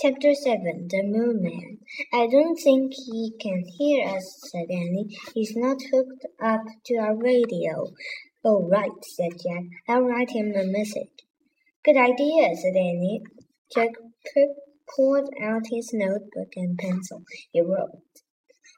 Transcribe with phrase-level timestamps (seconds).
[0.00, 1.78] Chapter 7 The Moon Man.
[2.12, 5.08] I don't think he can hear us, said Annie.
[5.34, 7.88] He's not hooked up to our radio.
[8.44, 9.64] Oh, right, said Jack.
[9.88, 11.10] I'll write him a message.
[11.84, 13.22] Good idea, said Annie.
[13.74, 13.88] Jack
[14.94, 17.24] pulled out his notebook and pencil.
[17.50, 17.98] He wrote,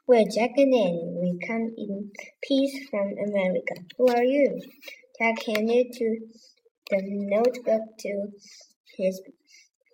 [0.07, 1.13] We're Jack and Annie.
[1.21, 2.09] We come in
[2.41, 3.75] peace from America.
[3.99, 4.59] Who are you?
[5.19, 6.17] Jack handed to
[6.89, 8.27] the notebook to
[8.97, 9.21] his,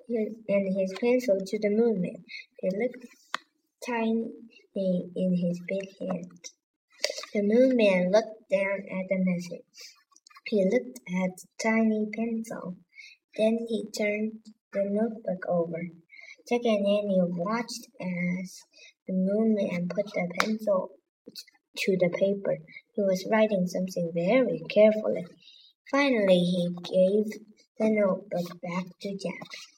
[0.09, 2.23] and his pencil to the moon man.
[2.59, 3.05] He looked
[3.85, 4.31] tiny
[4.75, 6.31] in his big hand.
[7.33, 9.65] The moon man looked down at the message.
[10.45, 12.77] He looked at the tiny pencil.
[13.35, 14.39] Then he turned
[14.71, 15.81] the notebook over.
[16.47, 18.61] Jack and Annie watched as
[19.07, 20.91] the moon man put the pencil
[21.77, 22.57] to the paper.
[22.93, 25.25] He was writing something very carefully.
[25.91, 27.41] Finally, he gave
[27.77, 29.76] the notebook back to Jack.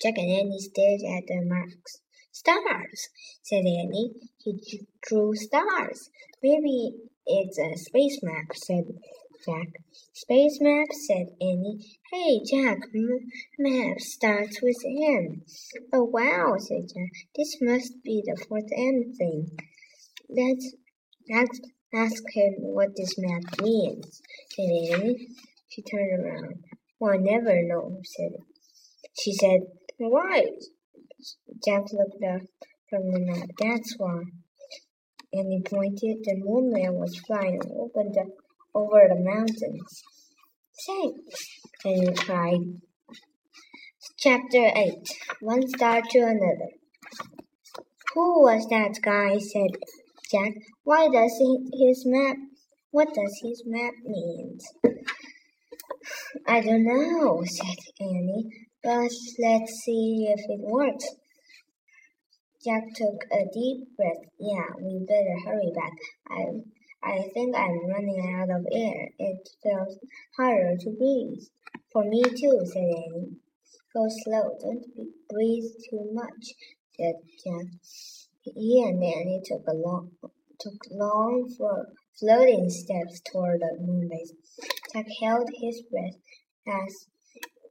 [0.00, 2.00] Jack and Annie stared at the marks.
[2.30, 3.08] Stars,
[3.42, 4.12] said Annie.
[4.38, 6.10] He drew stars.
[6.40, 6.92] Maybe
[7.26, 8.84] it's a space map, said
[9.44, 9.68] Jack.
[10.12, 11.98] Space map, said Annie.
[12.12, 12.78] Hey, Jack,
[13.58, 15.42] map starts with M.
[15.92, 17.10] Oh, wow, said Jack.
[17.34, 19.50] This must be the fourth M thing.
[20.28, 20.76] Let's
[21.32, 21.60] ask,
[21.92, 24.22] ask him what this map means,
[24.54, 25.26] said Annie.
[25.70, 26.62] She turned around.
[27.00, 28.44] Well, never know, said
[29.20, 29.62] she said,
[29.98, 30.46] why?
[31.64, 32.42] Jack looked up
[32.88, 33.48] from the map.
[33.58, 34.22] That's why.
[35.32, 36.22] And he pointed.
[36.22, 38.30] The moon man was flying over the,
[38.74, 40.02] over the mountains.
[40.86, 42.80] Thanks, and he cried.
[44.16, 44.94] Chapter 8
[45.40, 46.70] One Star to Another.
[48.14, 49.38] Who was that guy?
[49.38, 49.70] said
[50.30, 50.52] Jack.
[50.84, 52.36] Why does he, his map?
[52.92, 54.58] What does his map mean?
[56.46, 58.67] I don't know, said Annie.
[58.82, 61.04] But let's see if it works.
[62.64, 64.24] Jack took a deep breath.
[64.38, 65.92] Yeah, we better hurry back.
[66.28, 66.44] I
[67.02, 69.08] I think I'm running out of air.
[69.18, 69.98] It feels
[70.36, 71.42] harder to breathe.
[71.92, 73.36] For me too, said Annie.
[73.94, 74.56] Go slow.
[74.60, 74.84] Don't
[75.28, 76.54] breathe too much,
[76.96, 77.66] said Jack.
[78.42, 80.10] He and Annie took a long
[80.60, 84.32] took long for floating steps toward the moon base.
[84.92, 86.18] Jack held his breath
[86.66, 87.06] as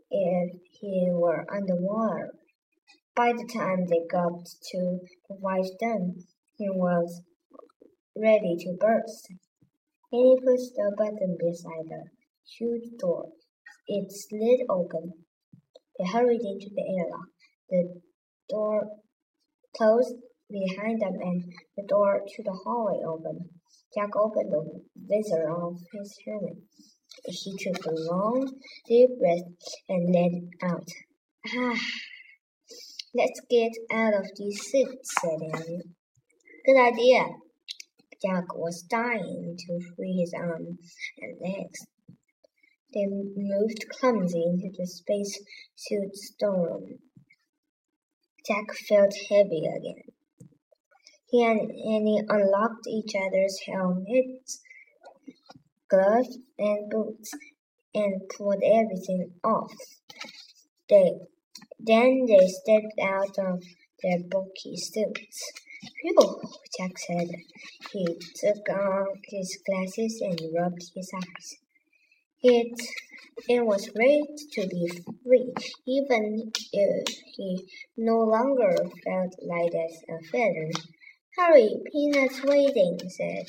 [0.09, 2.33] if he were underwater.
[3.15, 6.15] By the time they got to the white dome,
[6.57, 7.21] he was
[8.15, 9.27] ready to burst.
[10.11, 12.05] He pushed a button beside the
[12.57, 13.29] huge door.
[13.87, 15.25] It slid open.
[15.97, 17.29] They hurried into the airlock.
[17.69, 18.01] The
[18.49, 18.87] door
[19.75, 20.15] closed
[20.49, 21.43] behind them and
[21.75, 23.49] the door to the hallway opened.
[23.93, 26.57] Jack opened the visor of his helmet.
[27.25, 29.43] He took a long, deep breath
[29.89, 30.87] and let out.
[31.55, 31.79] Ah,
[33.13, 35.83] let's get out of these suits, said Annie.
[36.65, 37.25] Good idea.
[38.21, 40.79] Jack was dying to free his arms
[41.19, 41.85] and legs.
[42.93, 45.39] They moved clumsily into the space
[45.75, 46.99] suit storeroom.
[48.45, 50.03] Jack felt heavy again.
[51.29, 54.61] He and Annie unlocked each other's helmets
[55.89, 57.31] gloves and boots
[57.93, 59.73] and pulled everything off.
[60.89, 61.13] They
[61.79, 63.63] then they stepped out of
[64.03, 65.51] their bulky suits.
[66.01, 66.41] Phew,
[66.77, 67.29] Jack said.
[67.91, 68.05] He
[68.35, 71.55] took off his glasses and rubbed his eyes.
[72.43, 72.79] It
[73.49, 74.87] it was great to be
[75.23, 75.53] free,
[75.87, 80.69] even if he no longer felt light as a feather.
[81.37, 83.47] Hurry, Peanut's waiting, said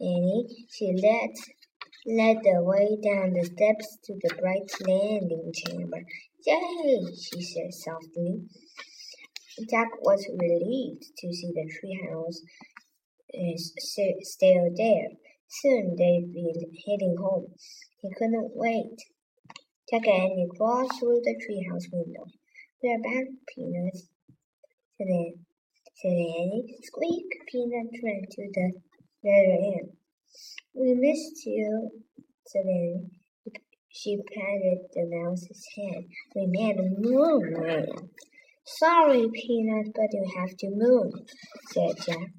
[0.00, 0.66] Annie.
[0.70, 1.36] She let
[2.06, 6.02] led the way down the steps to the bright landing chamber.
[6.46, 7.04] Yay!
[7.14, 8.42] she said softly.
[9.68, 12.38] Jack was relieved to see the treehouse
[13.34, 13.74] eh, is
[14.22, 15.08] still there.
[15.48, 16.54] Soon they'd be
[16.86, 17.52] heading home.
[18.00, 18.96] He couldn't wait.
[19.90, 22.24] Jack and Annie crawled through the treehouse window.
[22.82, 24.08] We're back, Peanuts,
[24.96, 25.34] said.
[25.96, 26.78] Said Annie.
[26.82, 27.26] Squeak!
[27.48, 28.72] Peanut ran to the
[29.26, 29.99] other end.
[30.72, 31.90] We missed you,
[32.54, 33.10] Annie.
[33.88, 36.04] She patted the mouse's head.
[36.34, 38.10] We met a moon man.
[38.64, 41.12] Sorry, Peanut, but you have to move,
[41.72, 42.30] said Jack.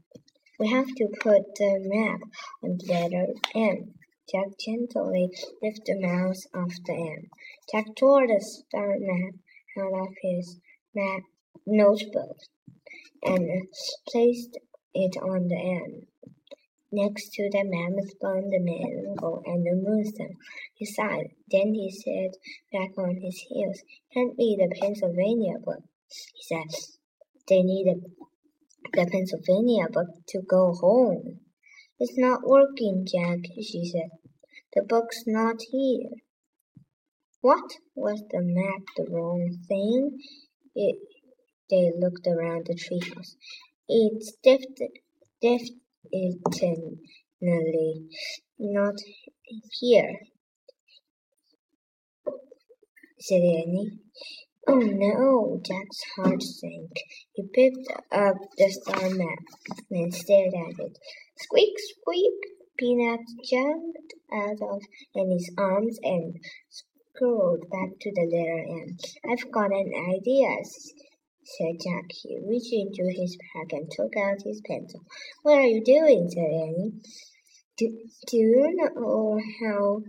[0.58, 2.22] We have to put the map
[2.64, 3.96] on the letter M.
[4.32, 5.30] Jack gently
[5.62, 7.30] lifted the mouse off the M.
[7.72, 9.34] Jack tore the star map
[9.78, 10.58] out of his
[10.96, 11.24] map
[11.66, 12.38] notebook
[13.24, 13.68] and
[14.08, 14.58] placed
[14.94, 16.08] it on the M
[16.92, 20.38] next to the mammoth bone, the mango, and the moonstone.
[20.76, 21.32] He sighed.
[21.50, 22.38] Then he sat
[22.72, 23.82] back on his heels.
[24.14, 26.68] Hand me the Pennsylvania book, He said
[27.48, 28.04] they needed
[28.94, 31.40] the Pennsylvania book to go home.
[32.00, 34.10] It's not working, Jack, she said.
[34.74, 36.10] The book's not here.
[37.42, 37.72] What?
[37.96, 40.20] Was the map the wrong thing?
[40.76, 40.98] It,
[41.70, 43.36] they looked around the treehouse.
[43.88, 44.34] It's
[47.42, 48.07] definitely
[48.59, 48.95] not
[49.80, 50.13] here,
[53.19, 54.00] said Annie.
[54.68, 55.59] Oh no!
[55.65, 56.92] Jack's heart sank.
[57.33, 59.39] He picked up the star map
[59.89, 60.98] and stared at it.
[61.38, 62.33] Squeak, squeak!
[62.77, 63.19] Peanut
[63.50, 64.81] jumped out of
[65.15, 66.36] Annie's arms and
[66.69, 68.98] scurried back to the letter M.
[69.30, 70.48] I've got an idea,
[71.44, 72.12] said Jack.
[72.12, 75.02] He reached into his bag and took out his pencil.
[75.44, 76.30] What are you doing?
[76.30, 76.94] said Annie.
[77.78, 77.98] Do,
[78.28, 80.04] do you know how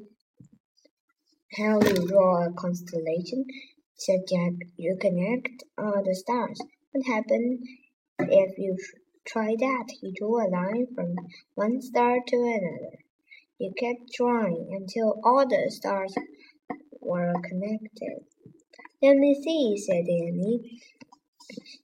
[1.56, 3.46] how you draw a constellation?
[3.96, 4.52] said Jack.
[4.76, 6.60] You connect all the stars.
[6.92, 7.60] What happens
[8.18, 8.76] if you
[9.26, 9.84] try that?
[10.00, 11.14] He drew a line from
[11.54, 12.98] one star to another.
[13.58, 16.14] He kept drawing until all the stars
[17.00, 18.26] were connected.
[19.02, 20.80] Let me see, said Annie.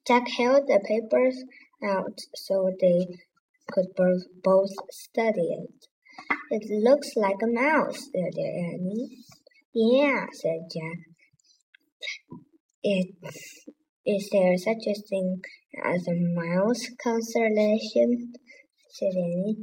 [0.07, 1.45] Jack held the papers
[1.85, 3.07] out so they
[3.71, 3.87] could
[4.43, 5.87] both study it.
[6.51, 9.19] It looks like a mouse, said Annie.
[9.75, 10.99] Yeah, said Jack.
[12.83, 13.15] It,
[14.07, 15.41] is there such a thing
[15.85, 18.33] as a mouse constellation?
[18.91, 19.57] said Annie.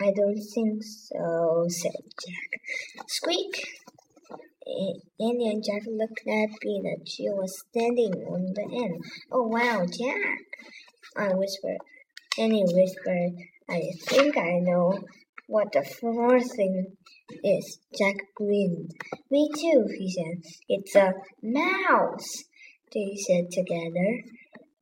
[0.00, 1.92] I don't think so, said
[2.24, 3.06] Jack.
[3.08, 3.66] Squeak!
[4.66, 7.06] Annie and Jack looked at Peanut.
[7.06, 9.04] She was standing on the end.
[9.30, 10.40] Oh, wow, Jack!
[11.16, 11.78] I whispered.
[12.38, 13.32] Annie whispered,
[13.68, 14.98] I think I know
[15.46, 16.96] what the fourth thing
[17.42, 17.78] is.
[17.96, 18.90] Jack grinned.
[19.30, 20.42] Me too, he said.
[20.68, 21.12] It's a
[21.42, 22.44] mouse,
[22.92, 24.22] they said together.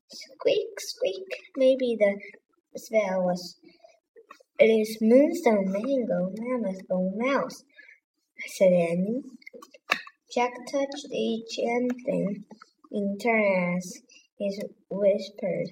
[0.09, 1.27] Squeak, squeak.
[1.57, 2.19] Maybe the
[2.77, 3.57] spell was.
[4.59, 7.65] It is Moonstone Mango, Mammoth Bone Mouse,
[8.61, 9.23] Annie.
[10.35, 11.57] Jack touched each
[12.05, 12.45] thing
[12.91, 14.01] in turn as
[14.37, 14.59] he
[14.91, 15.69] whispered.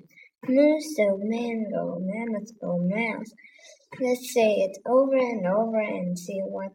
[0.49, 3.32] Moonstone Mango, Mammoth Bone Mouse.
[4.00, 6.72] Let's say it over and over and see what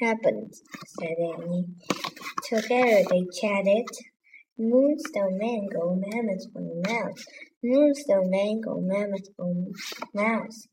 [0.00, 0.62] happens,
[1.00, 1.66] said Annie.
[2.48, 3.86] Together they chatted.
[4.56, 7.24] Moonstone mango, mammoth bone mouse.
[7.62, 9.72] Moonstone mango, mammoth bone
[10.14, 10.66] mouse.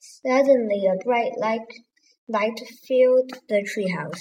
[0.00, 1.66] Suddenly a bright light,
[2.30, 4.20] light filled the treehouse.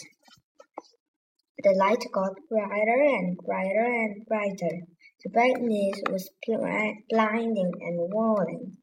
[1.63, 4.88] The light got brighter and brighter and brighter.
[5.23, 6.31] The brightness was
[7.09, 8.77] blinding and whirling.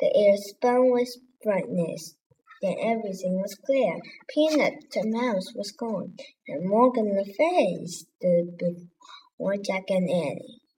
[0.00, 1.10] The air spun with
[1.44, 2.14] brightness.
[2.62, 3.98] Then everything was clear.
[4.28, 6.16] Peanut the mouse was gone,
[6.48, 10.59] and Morgan Le Fay stood before Jack and Annie.